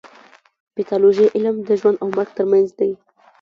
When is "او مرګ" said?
2.03-2.29